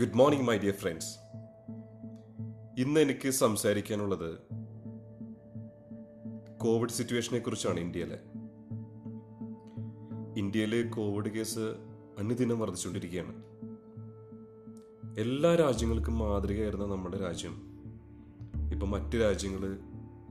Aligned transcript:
Good 0.00 0.14
morning 0.14 0.44
my 0.46 0.58
dear 0.58 0.74
friends 0.74 1.18
ഇന്ന് 2.78 3.00
എനിക്ക് 3.00 3.30
സംസാരിക്കാനുള്ളത് 3.30 4.38
Covid 6.58 6.90
സിറ്റുവേഷനെ 6.90 7.38
കുറിച്ചാണ് 7.38 7.80
ഇന്ത്യയിലെ. 7.80 8.18
ഇന്ത്യയിലെ 10.36 10.82
കോവിഡ് 10.82 11.28
കേസ് 11.28 11.58
അനുദിനം 12.18 12.60
വർദ്ധിച്ചുകൊണ്ടിരിക്കുകയാണ്. 12.60 13.42
എല്ലാ 15.18 15.54
രാജ്യങ്ങൾക്കും 15.54 16.18
മാതൃകയായിരുന്ന 16.18 16.84
നമ്മുടെ 16.84 17.18
രാജ്യം 17.18 17.56
ഇപ്പൊ 18.72 18.86
മറ്റ് 18.86 19.16
രാജ്യങ്ങൾ 19.22 19.78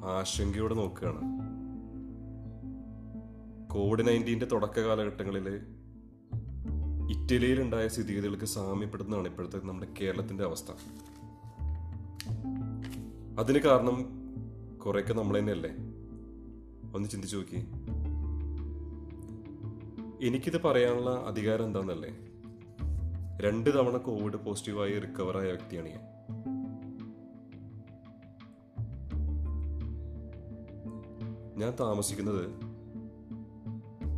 ആശങ്കയോടെ 0.05 0.73
നോക്കുകയാണ്. 0.73 1.21
കോവിഡ് 3.73 4.07
നയന്റീന്റെ 4.07 4.45
തുടക്ക 4.45 4.79
കാലഘട്ടങ്ങളിൽ 4.79 5.59
ഇറ്റലിയിലുണ്ടായ 7.27 7.87
സ്ഥിതിഗതികൾക്ക് 7.87 8.45
സാമ്യപ്പെടുന്നതാണ് 8.45 9.27
ഇപ്പോഴത്തെ 9.27 9.57
നമ്മുടെ 9.57 9.87
കേരളത്തിന്റെ 10.01 10.43
അവസ്ഥ. 10.43 10.71
അതിന് 13.39 13.59
കാരണം 13.59 14.07
കുറെയൊക്കെ 14.77 15.13
നമ്മൾ 15.13 15.39
തന്നെയല്ലേ? 15.39 15.69
ഒന്ന് 16.95 17.09
ചിന്തിച്ചു 17.09 17.37
നോക്കി. 17.37 17.55
എനിക്കിത് 20.27 20.61
പറയാനുള്ള 20.61 21.09
അധികാരം 21.09 21.65
എന്താണെന്നല്ലേ 21.65 22.09
രണ്ട് 23.41 23.75
തവണ 23.75 23.97
കോവിഡ് 23.97 24.35
പോസിറ്റീവായി 24.35 24.99
റിക്കവറായ 24.99 25.43
വ്യക്തിയാണ് 25.43 25.89
ഞാൻ. 25.89 25.99
ഞാൻ 31.57 31.73
താമസിക്കുന്നത് 31.79 32.45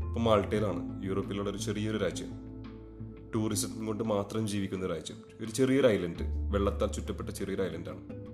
ഇപ്പം 0.07 0.23
മാൾട്ടയിലാണ്. 0.23 1.05
യൂറോപ്പിലുള്ള 1.05 1.49
ഒരു 1.49 1.57
ചെറിയൊരു 1.57 1.97
രാജ്യം. 1.97 2.38
ടൂറിസം 3.35 3.85
കൊണ്ട് 3.85 4.03
മാത്രം 4.03 4.47
ജീവിക്കുന്ന 4.47 4.85
ഒരു 4.85 4.93
രാജ്യം 4.93 5.17
ഒരു 5.41 5.51
ചെറിയൊരു 5.51 5.87
ഐലൻഡ് 5.87 6.51
വെള്ളത്താൽ 6.51 6.87
ചുറ്റപ്പെട്ട 6.87 7.29
ചെറിയൊരു 7.29 7.61
ഐലൻഡാണ് 7.61 8.29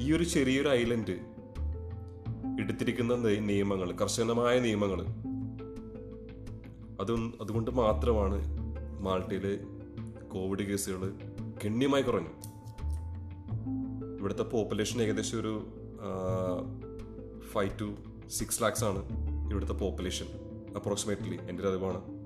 ഈ 0.00 0.12
ഒരു 0.12 0.24
ചെറിയൊരു 0.24 0.68
ഐലൻഡ് 0.68 1.38
എടുത്തിരിക്കുന്ന 2.60 3.14
നിയമങ്ങൾ 3.38 3.92
കർശനമായ 3.92 4.60
നിയമങ്ങൾ 4.60 5.04
അതും 7.00 7.34
അതുകൊണ്ട് 7.40 7.70
മാത്രമാണ് 7.70 8.58
മാൾട്ടയിലെ 9.00 9.58
കോവിഡ് 10.28 10.62
കേസുകൾ 10.62 11.14
ഗണ്യമായി 11.64 12.02
കുറഞ്ഞു 12.02 12.30
ഇവിടുത്തെ 14.18 14.42
പോപ്പുലേഷൻ 14.42 15.02
ഏകദേശം 15.02 15.40
ഒരു 15.40 15.66
ഫൈവ് 17.52 17.80
ടു 17.80 17.94
സിക്സ് 18.28 18.62
ലാക്സ് 18.62 18.84
ആണ് 18.84 19.08
ഇവിടുത്തെ 19.50 19.72
പോപ്പുലേഷൻ 19.72 20.26
അപ്രോക്സിമേറ്റ്ലി 20.76 21.38
എന്റെ 21.48 21.62
ഒരു 21.62 21.68
അറിവാണ്. 21.68 22.17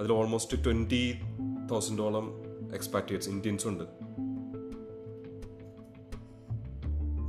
അതിൽ 0.00 0.12
ഓൾമോസ്റ്റ് 0.12 0.64
ട്വന്റി 0.64 1.14
തൗസൻഡോളം 1.70 2.42
എക്സ്പാറ്റിയേറ്റ്സ് 2.74 3.30
ഇന്ത്യൻസ് 3.30 3.68
ഉണ്ട്. 3.68 3.84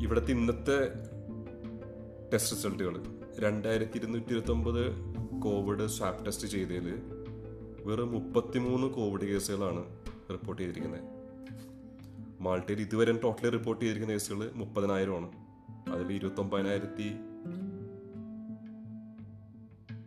ഇവിടുത്തെ 0.04 0.32
ഇന്നത്തെ 0.32 0.88
ടെസ്റ്റ് 2.34 2.56
റിസൾട്ടുകൾ 2.56 3.04
രണ്ടായിരത്തി 3.40 3.98
ഇരുന്നൂറ്റി 3.98 4.32
ഇരുപത്തൊമ്പത് 4.32 4.96
കോവിഡ് 5.42 5.88
സ്വാബ് 5.88 6.26
ടെസ്റ്റ് 6.26 6.48
ചെയ്തതിൽ 6.48 6.94
വെറും 7.86 8.12
മുപ്പത്തിമൂന്ന് 8.12 8.88
കോവിഡ് 8.88 9.22
കേസുകളാണ് 9.22 9.86
റിപ്പോർട്ട് 10.32 10.62
ചെയ്തിരിക്കുന്നത്. 10.62 11.02
മാൾട്ടയിൽ 12.42 12.82
ഇതുവരെ 12.82 13.20
ടോട്ടലി 13.24 13.50
റിപ്പോർട്ട് 13.50 13.86
ചെയ്തിരിക്കുന്ന 13.86 14.14
കേസുകൾ 14.14 14.52
മുപ്പതിനായിരമാണ്. 14.56 15.32
അതിൽ 15.90 16.14
ഇരുപത്തൊമ്പതിനായിരത്തി 16.14 17.14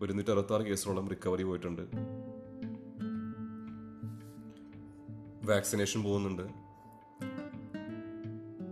ഒരുന്നൂറ്റി 0.02 0.30
അറുപത്തി 0.30 0.54
ആറ് 0.54 0.62
കേസുകളോളം 0.62 1.08
റിക്കവറി 1.08 1.42
പോയിട്ടുണ്ട്. 1.42 1.82
വാക്സിനേഷൻ 5.44 6.02
പോകുന്നുണ്ട്. 6.02 6.42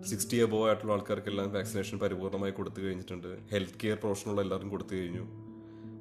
സിക്സ്റ്റി 0.04 0.36
എബോ 0.36 0.66
ആയിട്ടുള്ള 0.66 0.92
ആൾക്കാർക്കെല്ലാം 0.92 1.53
വാക്സിനേഷൻ 1.53 1.98
പരിപൂർണമായി 1.98 2.53
കൊടുത്തു 2.53 2.81
കഴിഞ്ഞിട്ടുണ്ട്. 2.81 3.48
ഹെൽത്ത് 3.50 3.81
കെയർ 3.84 3.97
പ്രൊഫഷനുള്ള 3.97 4.41
എല്ലാവർക്കും 4.41 4.70
കൊടുത്തു 4.70 4.94
കഴിഞ്ഞു. 4.94 5.28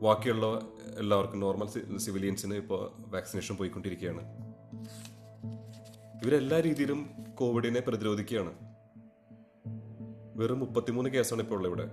ബാക്കിയുള്ള 0.02 0.62
എല്ലാവർക്കും 0.97 1.40
നോർമൽ 1.40 1.97
സിവിലിയൻസിന് 1.97 2.53
ഇപ്പോൾ 2.53 2.91
വാക്സിനേഷൻ 3.07 3.56
പോയിക്കൊണ്ടിരിക്കുകയാണ്. 3.56 4.22
ഇവരെല്ലാ 6.24 6.59
രീതിയിലും 6.59 7.09
കോവിഡിനെ 7.36 7.80
പ്രതിരോധിക്കുകയാണ്. 7.80 8.53
വെറും 10.36 10.59
മുപ്പത്തിമൂന്ന് 10.59 11.09
കേസാണ് 11.09 11.41
ഇപ്പോൾ 11.41 11.56
ഉള്ളത് 11.56 11.72
ഇവിടെ. 11.72 11.90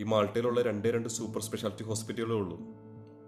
ഈ 0.00 0.02
മാൾട്ടയിലുള്ള 0.02 0.62
രണ്ടേ 0.62 0.90
രണ്ട് 0.90 1.08
സൂപ്പർ 1.08 1.42
സ്പെഷ്യാലിറ്റി 1.42 1.82
ഹോസ്പിറ്റലുകളേ 1.82 2.34
ഉള്ളൂ 2.34 2.58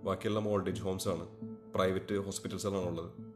ബാക്കിയെല്ലാം 0.03 0.49
ഓൾഡ് 0.49 0.81
ഹോംസ് 0.81 1.09
ആണ്. 1.09 1.54
പ്രൈവറ്റ് 1.75 2.19
ഹോസ്പിറ്റൽസാണ് 2.19 2.77
ഉള്ളത് 2.77 3.35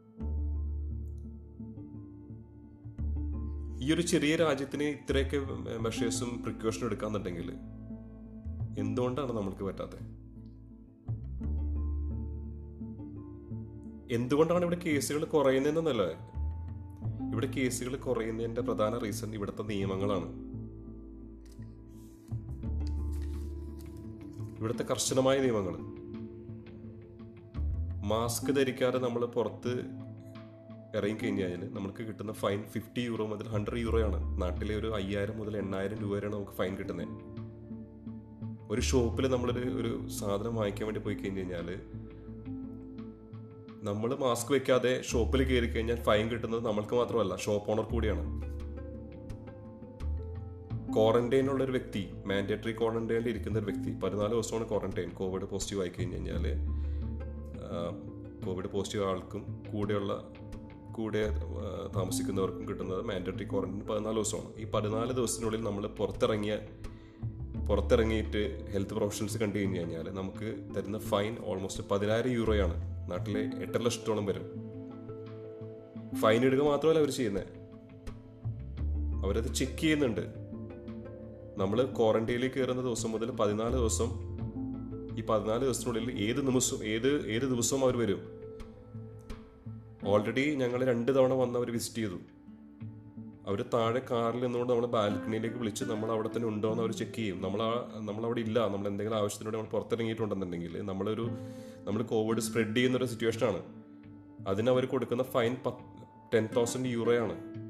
ഈ 3.83 3.93
ഒരു 3.93 4.01
ചെറിയ 4.01 4.35
രാജ്യത്തിന് 4.35 4.83
ഇത്രയൊക്കെ 4.83 5.37
മെഷേഴ്സും 5.77 6.43
പ്രിക്കോഷനും 6.43 6.85
എടുക്കാന്നുണ്ടെങ്കിൽ 6.85 7.51
എന്തുകൊണ്ടാണ് 8.79 9.31
നമ്മൾക്ക് 9.31 9.63
പറ്റാത്തത് 9.63 10.19
എന്തുകൊണ്ടാണ് 14.11 14.61
ഇവിടെ 14.61 14.75
കേസുകൾ 14.75 15.25
കുറയുന്നതെന്നല്ല? 15.25 16.03
ഇവിടെ 17.31 17.47
കേസുകൾ 17.47 17.95
കുറയുന്നതിന്റെ 17.95 18.61
പ്രധാന 18.61 18.97
റീസൺ 18.97 19.33
ഇവിടുത്തെ 19.33 19.63
നിയമങ്ങളാണ്. 19.63 20.49
ഇവിടുത്തെ 24.59 24.83
കർശനമായ 24.83 25.41
നിയമങ്ങൾ 25.41 25.88
മാസ്ക് 28.03 28.55
ധരിക്കാതെ 28.55 28.99
നമ്മൾ 28.99 29.25
പുറത്ത് 29.25 29.73
ഇറങ്ങിക്കഴിഞ്ഞാൽ 30.97 31.73
നമുക്ക് 31.73 32.03
കിട്ടുന്ന 32.03 32.31
ഫൈൻ 32.31 32.63
ഫിഫ്റ്റി 32.63 33.01
യൂറോ 33.01 33.25
മുതൽ 33.25 33.47
ഹൺഡ്രഡ് 33.47 33.79
യൂറോ 33.79 34.01
ആണ് 34.01 34.41
നാട്ടിലെ 34.41 34.75
ഒരു 34.75 34.95
അയ്യായിരം 34.95 35.37
മുതൽ 35.37 35.57
എണ്ണായിരം 35.57 35.97
രൂപ 35.97 36.15
വരെയാണ് 36.15 36.35
നമുക്ക് 36.35 36.51
ഫൈൻ 36.51 36.75
കിട്ടുന്നത് 36.75 37.07
ഒരു 38.71 38.81
ഷോപ്പിൽ 38.81 39.27
നമ്മളൊരു 39.27 39.69
ഒരു 39.69 40.07
സാധനം 40.09 40.55
വാങ്ങിക്കാൻ 40.55 40.85
വേണ്ടി 40.87 40.99
പോയി 40.99 41.15
കഴിഞ്ഞ് 41.15 41.37
കഴിഞ്ഞാൽ 41.37 41.79
നമ്മൾ 43.83 44.15
മാസ്ക് 44.15 44.51
വെക്കാതെ 44.51 45.01
ഷോപ്പിൽ 45.01 45.43
കയറി 45.43 45.65
കഴിഞ്ഞാൽ 45.65 45.95
ഫൈൻ 45.95 46.27
കിട്ടുന്നത് 46.27 46.65
നമ്മൾക്ക് 46.65 46.95
മാത്രമല്ല 46.95 47.35
ഷോപ്പ് 47.35 47.71
ഓണർ 47.71 47.83
കൂടിയാണ്. 47.83 48.49
ക്വാറന്റൈനുള്ള 50.93 51.63
ഒരു 51.63 51.71
വ്യക്തി 51.71 52.11
മാൻഡേറ്ററി 52.25 52.71
ക്വാറന്റൈനിൽ 52.71 53.29
ഇരിക്കുന്ന 53.29 53.59
ഒരു 53.59 53.65
വ്യക്തി 53.65 53.99
പതിനാല് 53.99 54.31
ദിവസമാണ് 54.31 54.69
ക്വാറന്റൈൻ 54.69 55.09
കോവിഡ് 55.09 55.45
പോസിറ്റീവ് 55.45 55.81
ആയി 55.81 55.89
കഴിഞ്ഞ് 55.89 56.15
കഴിഞ്ഞാൽ 56.15 56.45
കോവിഡ് 58.45 58.67
പോസിറ്റീവ് 58.67 59.05
ആൾക്കും 59.05 59.63
കൂടെയുള്ള 59.73 60.27
കൂടെ 60.97 61.29
താമസിക്കുന്നവർക്കും 61.95 62.69
കിട്ടുന്നത് 62.69 63.01
മാൻഡേറ്ററി 63.01 63.43
ക്വാറന്റൈൻ 63.43 63.87
പതിനാല് 63.87 64.15
ദിവസമാണ്. 64.15 64.53
ഈ 64.57 64.71
പതിനാല് 64.71 65.13
ദിവസത്തിനുള്ളിൽ 65.13 65.63
നമ്മൾ 65.63 65.87
പുറത്തിറങ്ങിയ 65.87 66.57
പുറത്തിറങ്ങിയിട്ട് 67.69 68.71
ഹെൽത്ത് 68.71 68.93
പ്രൊഫഷണൽസ് 68.93 69.37
കണ്ടു 69.37 69.57
കഴിഞ്ഞ് 69.57 69.79
കഴിഞ്ഞാൽ 69.79 70.09
നമുക്ക് 70.09 70.73
തരുന്ന 70.75 70.99
ഫൈൻ 70.99 71.37
ഓൾമോസ്റ്റ് 71.45 71.83
പതിനായിരം 71.91 72.31
യൂറോയാണ് 72.31 72.75
നാട്ടിലെ 73.11 73.41
എട്ടര 73.63 73.77
ലക്ഷത്തോളം 73.77 74.25
വരും 74.25 74.45
ഫൈൻ 76.15 76.45
ഇടുക 76.45 76.61
മാത്രമല്ല 76.61 76.99
അവർ 76.99 77.09
ചെയ്യുന്നത് 77.09 77.47
അവരത് 79.25 79.53
ചെക്ക് 79.53 79.79
ചെയ്യുന്നുണ്ട്. 79.81 80.21
നമ്മൾ 81.57 81.85
ക്വാറന്റൈനിൽ 81.97 82.47
കയറുന്ന 82.47 82.81
ദിവസം 82.81 83.11
മുതൽ 83.11 83.31
പതിനാല് 83.31 83.73
ദിവസം 83.73 84.28
ഈ 85.17 85.23
പതിനാല് 85.25 85.61
ദിവസത്തിനുള്ളിൽ 85.61 86.11
ഏത് 86.23 86.47
നിമിഷം 86.47 86.83
ഏത് 86.83 87.27
ഏത് 87.27 87.41
ദിവസവും 87.41 87.83
അവർ 87.83 87.97
വരും. 87.97 88.39
ഓൾറെഡി 90.07 90.55
ഞങ്ങൾ 90.55 90.85
രണ്ട് 90.85 91.15
തവണ 91.15 91.33
വന്ന് 91.33 91.59
അവർ 91.59 91.71
വിസിറ്റ് 91.71 91.97
ചെയ്തു. 91.97 92.19
അവർ 93.47 93.65
താഴെ 93.73 94.01
കാറിൽ 94.11 94.39
നിന്നുകൊണ്ട് 94.39 94.73
നമ്മൾ 94.73 94.85
ബാൽക്കണിയിലേക്ക് 94.85 95.55
വിളിച്ച് 95.55 95.83
നമ്മൾ 95.83 96.11
അവിടെ 96.11 96.27
തന്നെ 96.27 96.47
ഉണ്ടോ 96.47 96.71
എന്ന് 96.71 96.83
അവർ 96.83 96.91
ചെക്ക് 96.91 97.13
ചെയ്യും. 97.13 97.41
നമ്മൾ 97.41 98.25
അവിടെ 98.25 98.39
ഇല്ല. 98.39 98.67
നമ്മൾ 98.67 98.87
എന്തെങ്കിലും 98.87 99.17
ആവശ്യത്തിനോട് 99.17 99.57
നമ്മൾ 99.57 99.69
പുറത്തിറങ്ങിയിട്ടുണ്ടെന്നുണ്ടെങ്കിൽ 99.69 100.81
നമ്മളൊരു 100.81 101.29
നമ്മൾ 101.83 102.01
കോവിഡ് 102.03 102.39
സ്പ്രെഡ് 102.39 102.77
ചെയ്യുന്ന 102.77 102.97
ഒരു 102.97 103.05
സിറ്റുവേഷനാണ് 103.05 103.61
അതിന് 104.47 104.69
അവർ 104.69 104.85
കൊടുക്കുന്ന 104.85 105.23
ഫൈൻ 105.23 105.57
പത്ത് 105.65 105.99
ടെൻ 106.33 106.49
തൗസൻഡ് 106.57 106.87
യൂറോയാണ് 106.87 107.68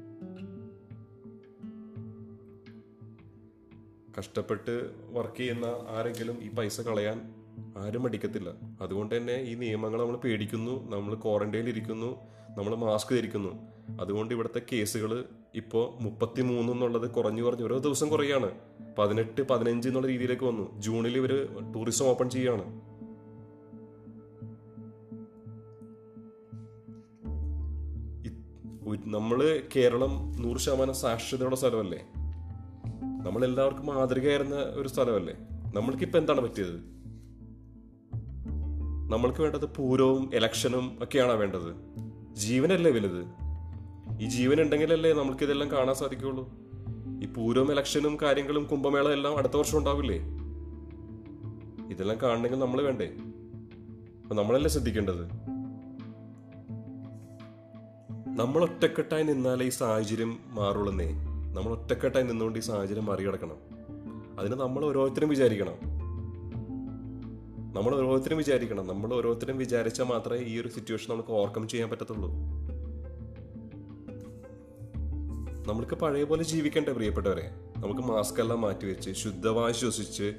കഷ്ടപ്പെട്ട് 4.20 4.90
വർക്ക് 5.10 5.36
ചെയ്യുന്ന 5.36 5.66
ആരെങ്കിലും 5.66 6.38
ഈ 6.42 6.50
പൈസ 6.50 6.80
കളയാൻ 6.80 7.34
ആരും 7.76 8.02
മടിക്കത്തില്ല. 8.02 8.50
അതുകൊണ്ട് 8.82 9.16
തന്നെ 9.16 9.36
ഈ 9.36 9.54
നിയമങ്ങൾ 9.54 10.00
നമ്മൾ 10.00 10.16
പേടിക്കുന്നു 10.16 10.90
നമ്മൾ 10.90 11.14
ക്വാറന്റൈനിൽ 11.14 11.68
ഇരിക്കുന്നു 11.68 12.16
നമ്മൾ 12.58 12.74
മാസ്ക് 12.74 13.14
ധരിക്കുന്നു. 13.16 13.52
അതുകൊണ്ട് 14.00 14.34
ഇവിടുത്തെ 14.34 14.62
കേസുകൾ 14.72 15.24
ഇപ്പോൾ 15.54 16.02
മുപ്പത്തി 16.02 16.42
മൂന്ന് 16.42 16.72
എന്നുള്ളത് 16.72 17.10
കുറഞ്ഞു 17.10 17.42
കുറഞ്ഞു 17.42 17.64
ഓരോ 17.64 17.78
ദിവസം 17.78 18.08
കുറയാണ്. 18.08 18.50
പതിനെട്ട് 18.98 19.42
പതിനഞ്ച് 19.42 19.88
എന്നുള്ള 19.88 20.06
രീതിയിലേക്ക് 20.06 20.44
വന്നു. 20.44 20.80
ജൂണിൽ 20.80 21.16
ഇവർ 21.16 21.48
ടൂറിസം 21.72 22.06
ഓപ്പൺ 22.06 22.30
ചെയ്യാണ്. 22.30 22.90
നമ്മൾ 29.04 29.62
കേരളം 29.76 30.32
നൂറ് 30.38 30.58
ശതമാനം 30.58 30.94
സാക്ഷരതയുള്ള 30.94 31.56
സ്ഥലമല്ലേ? 31.56 32.06
നമ്മൾ 33.24 33.44
എല്ലാവർക്കും 33.44 33.86
മാതൃകയായിരുന്ന 33.86 34.54
ഒരു 34.54 34.88
സ്ഥലമല്ലേ? 34.88 35.34
നമ്മൾക്കിപ്പോൾ 35.74 36.18
എന്താണ് 36.18 36.40
പറ്റിയത്? 36.40 37.00
നമ്മൾക്ക് 39.12 39.40
വേണ്ടത് 39.40 39.66
പൂരവും 39.74 40.30
ഇലക്ഷനും 40.34 40.98
ഒക്കെയാണോ 41.02 41.34
വേണ്ടത്? 41.34 41.76
ജീവനല്ലേ 42.34 42.90
വലുത്? 42.90 43.26
ഈ 44.20 44.28
ജീവൻ 44.28 44.60
ഉണ്ടെങ്കിലല്ലേ 44.60 45.12
നമുക്ക് 45.12 45.44
ഇതെല്ലാം 45.44 45.70
കാണാൻ 45.70 45.94
സാധിക്കുള്ളൂ 45.94 46.50
ഈ 47.22 47.26
പൂരവും 47.26 47.72
ഇലക്ഷനും 47.72 48.18
കാര്യങ്ങളും 48.22 48.64
കുംഭമേള 48.64 49.08
എല്ലാം 49.08 49.36
അടുത്ത 49.36 49.56
വർഷം 49.56 49.78
ഉണ്ടാവില്ലേ? 49.78 50.16
ഇതെല്ലാം 51.94 52.18
കാണണമെങ്കിൽ 52.22 52.58
നമ്മൾ 52.58 52.82
വേണ്ടേ? 52.82 53.06
അപ്പൊ 54.22 54.34
നമ്മളല്ലേ 54.34 54.70
ശ്രദ്ധിക്കേണ്ടത്? 54.70 55.24
നമ്മൾ 58.38 58.62
ഒറ്റക്കെട്ടായി 58.62 59.22
നിന്നാലേ 59.22 59.66
ഈ 59.66 59.68
സാഹചര്യം 59.68 60.38
മാറുള്ളന്നേ. 60.50 61.29
നമ്മൾ 61.54 61.72
ഒറ്റക്കെട്ടായി 61.72 62.24
നിന്നുകൊണ്ട് 62.24 62.58
ഈ 62.58 62.62
സാഹചര്യം 62.62 63.04
മറികടക്കണം. 63.04 63.56
അതിന് 64.38 64.54
നമ്മൾ 64.54 64.84
ഓരോരുത്തരും 64.84 65.28
വിചാരിക്കണം. 65.28 66.00
നമ്മൾ 67.74 67.96
ഓരോരുത്തരും 67.96 68.38
വിചാരിക്കണം. 68.38 68.86
നമ്മൾ 68.86 69.14
ഓരോരുത്തരും 69.14 69.58
വിചാരിച്ചാൽ 69.58 70.04
മാത്രമേ 70.04 70.38
ഈ 70.38 70.60
ഒരു 70.60 70.68
സിറ്റുവേഷൻ 70.68 71.10
നമുക്ക് 71.10 71.28
ഓവർകം 71.28 71.68
ചെയ്യാൻ 71.68 71.90
പറ്റത്തുള്ളൂ. 71.90 72.30
നമ്മൾക്ക് 75.68 75.94
പഴയ 75.94 76.24
പോലെ 76.24 76.42
ജീവിക്കണ്ടേ 76.42 76.92
പ്രിയപ്പെട്ടവരെ? 76.92 77.50
നമുക്ക് 77.76 78.00
മാസ്ക് 78.00 78.40
എല്ലാം 78.40 78.60
മാറ്റിവെച്ച് 78.60 79.10
ശുദ്ധമായി 79.10 79.72
ശ്വസിച്ച് 79.72 80.34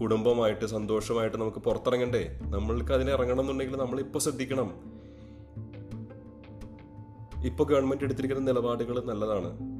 കുടുംബമായിട്ട് 0.00 0.66
സന്തോഷമായിട്ട് 0.66 1.36
നമുക്ക് 1.36 1.58
പുറത്തിറങ്ങണ്ടേ? 1.58 2.40
നമ്മൾക്ക് 2.42 2.92
അതിന് 2.92 3.10
ഇറങ്ങണം 3.10 3.40
എന്നുണ്ടെങ്കിൽ 3.40 3.76
നമ്മൾ 3.76 4.00
ഇപ്പോൾ 4.00 4.18
ശ്രദ്ധിക്കണം. 4.18 4.74
ഇപ്പോൾ 7.44 7.64
ഗവൺമെന്റ് 7.64 8.04
എടുത്തിരിക്കുന്ന 8.04 8.52
നിലപാടുകൾ 8.52 9.04
നല്ലതാണ്. 9.04 9.73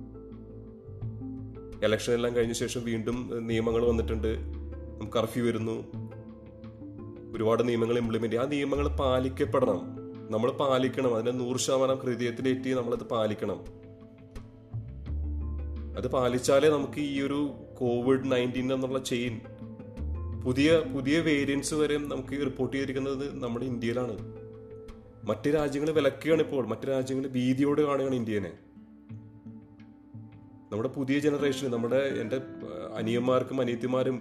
ഇലക്ഷൻ 1.82 2.12
എല്ലാം 2.12 2.36
കഴിഞ്ഞ 2.36 2.52
ശേഷം 2.52 2.84
വീണ്ടും 2.84 3.46
നിയമങ്ങൾ 3.46 3.84
വന്നിട്ടുണ്ട്. 3.84 4.38
കർഫ്യൂ 5.16 5.46
വരുന്നു. 5.46 5.84
ഒരുപാട് 7.34 7.68
നിയമങ്ങൾ 7.68 7.98
ഇംപ്ലിമെന്റ് 7.98 8.36
ആ 8.36 8.44
നിയമങ്ങൾ 8.46 8.88
പാലിക്കപ്പെടണം. 8.88 9.80
നമ്മൾ 10.30 10.50
പാലിക്കണം. 10.50 11.14
അതിനെ 11.14 11.30
നൂറ് 11.30 11.56
ശതമാനം 11.56 11.96
ഹൃദയത്തിലേറ്റി 11.96 12.70
നമ്മളത് 12.70 13.04
പാലിക്കണം. 13.04 13.84
അത് 15.96 16.08
പാലിച്ചാലേ 16.08 16.68
നമുക്ക് 16.68 17.00
ഈ 17.00 17.20
ഒരു 17.20 17.50
കോവിഡ് 17.78 18.32
നയന്റീൻ 18.32 18.72
എന്നുള്ള 18.72 18.98
ചെയിൻ 18.98 19.40
പുതിയ 20.44 20.78
പുതിയ 20.78 21.20
വേരിയൻസ് 21.20 21.74
വരെ 21.74 21.98
നമുക്ക് 21.98 22.32
റിപ്പോർട്ട് 22.32 22.76
ചെയ്തിരിക്കുന്നത് 22.76 23.42
നമ്മുടെ 23.42 23.64
ഇന്ത്യയിലാണ്. 23.64 24.18
മറ്റു 25.24 25.50
രാജ്യങ്ങൾ 25.50 25.90
വിലക്കുകയാണ് 25.90 26.42
ഇപ്പോൾ. 26.42 26.66
മറ്റു 26.66 26.86
രാജ്യങ്ങൾ 26.86 27.28
ഭീതിയോട് 27.28 27.80
കാണുകയാണ് 27.80 28.14
ഇന്ത്യനെ. 28.14 28.52
നമ്മുടെ 30.74 30.92
പുതിയ 30.94 31.18
ജനറേഷൻ 31.18 31.70
നമ്മുടെ 31.70 31.96
എന്റെ 31.96 32.40
അനിയന്മാർക്കും 32.94 33.60
അനിയത്തിമാരും 33.60 34.16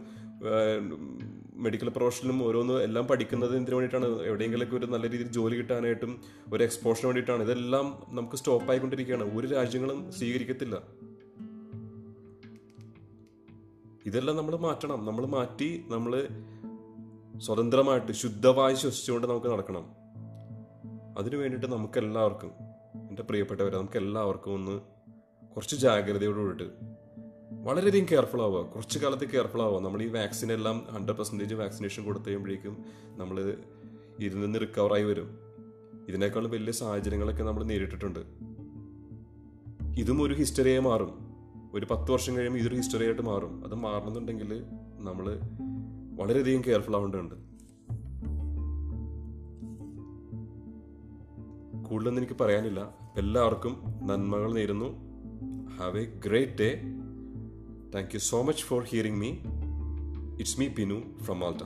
മെഡിക്കൽ 1.56 1.90
പ്രൊഫഷനിലും 1.90 2.44
ഓരോന്നും 2.44 2.82
എല്ലാം 2.82 3.08
പഠിക്കുന്നത് 3.08 3.58
എന്തിനു 3.58 3.76
വേണ്ടിയിട്ടാണ്? 3.76 4.22
എവിടെയെങ്കിലൊക്കെ 4.22 4.76
ഒരു 4.76 4.86
നല്ല 4.86 5.10
രീതിയിൽ 5.10 5.32
ജോലി 5.32 5.56
കിട്ടാനായിട്ടും 5.56 6.22
ഒരു 6.54 6.64
എക്സ്പോഷന് 6.64 7.06
വേണ്ടിയിട്ടാണ്. 7.06 7.44
ഇതെല്ലാം 7.44 8.04
നമുക്ക് 8.10 8.36
സ്റ്റോപ്പ് 8.36 8.70
ആയിക്കൊണ്ടിരിക്കുകയാണ്. 8.70 9.40
ഒരു 9.40 9.48
രാജ്യങ്ങളും 9.48 10.12
സ്വീകരിക്കത്തില്ല. 10.12 10.76
ഇതെല്ലാം 14.06 14.38
നമ്മൾ 14.38 14.56
മാറ്റണം. 14.56 15.06
നമ്മൾ 15.06 15.26
മാറ്റി 15.26 15.84
നമ്മൾ 15.88 16.28
സ്വതന്ത്രമായിട്ട് 17.38 18.12
ശുദ്ധമായി 18.12 18.76
ശ്വസിച്ചുകൊണ്ട് 18.76 19.28
നമുക്ക് 19.28 19.48
നടക്കണം. 19.48 19.86
അതിനു 21.18 21.38
വേണ്ടിയിട്ട് 21.38 21.68
നമുക്ക് 21.76 21.98
എല്ലാവർക്കും 21.98 22.52
എന്റെ 23.10 23.24
പ്രിയപ്പെട്ടവരെ 23.24 23.78
നമുക്ക് 23.78 23.98
എല്ലാവർക്കും 23.98 24.54
ഒന്ന് 24.54 24.93
കുറച്ച് 25.56 25.76
ജാഗ്രതയോട് 25.76 26.38
കൂടിയിട്ട് 26.38 26.74
വളരെയധികം 27.64 28.06
കെയർഫുൾ 28.12 28.42
ആവുക. 28.42 28.66
കുറച്ച് 28.66 29.00
കാലത്ത് 29.00 29.30
കെയർഫുൾ 29.30 29.62
ആവുക. 29.62 29.82
നമ്മൾ 29.82 30.02
ഈ 30.02 30.08
വാക്സിൻ 30.08 30.52
എല്ലാം 30.52 30.86
ഹൺഡ്രഡ് 30.90 31.16
പെർസെന്റേജ് 31.16 31.56
വാക്സിനേഷൻ 31.56 32.04
കൊടുത്തു 32.04 32.26
കഴിയുമ്പോഴേക്കും 32.26 32.78
നമ്മൾ 33.18 33.56
ഇതിൽ 34.20 34.40
നിന്ന് 34.40 34.60
റിക്കവറായി 34.60 35.04
വരും. 35.04 35.40
ഇതിനേക്കാൾ 36.10 36.48
വലിയ 36.48 36.72
സാഹചര്യങ്ങളൊക്കെ 36.72 37.44
നമ്മൾ 37.44 37.64
നേരിട്ടിട്ടുണ്ട്. 37.64 38.20
ഇതും 40.00 40.22
ഒരു 40.22 40.34
ഹിസ്റ്ററിയായി 40.34 40.80
മാറും. 40.80 41.34
ഒരു 41.74 41.88
പത്ത് 41.92 42.12
വർഷം 42.12 42.38
കഴിയുമ്പോൾ 42.38 42.60
ഇതൊരു 42.60 42.76
ഹിസ്റ്ററി 42.76 43.06
ആയിട്ട് 43.06 43.22
മാറും. 43.22 43.66
അത് 43.66 43.76
മാറണമെന്നുണ്ടെങ്കിൽ 43.76 44.64
നമ്മൾ 44.98 45.40
വളരെയധികം 46.16 46.62
കെയർഫുൾ 46.62 46.96
ആവേണ്ടതുണ്ട്. 46.96 47.36
കൂടുതലൊന്നും 51.90 52.24
എനിക്ക് 52.24 52.44
പറയാനില്ല. 52.44 52.96
എല്ലാവർക്കും 53.18 53.84
നന്മകൾ 54.04 54.54
നേരുന്നു. 54.54 55.13
Have 55.80 55.96
a 55.96 56.06
great 56.06 56.56
day. 56.56 56.82
Thank 57.92 58.14
you 58.14 58.20
so 58.20 58.44
much 58.44 58.64
for 58.64 58.84
hearing 58.84 59.18
me. 59.18 59.42
It's 60.38 60.58
me, 60.58 60.70
Pinu, 60.70 61.20
from 61.24 61.40
Malta. 61.40 61.66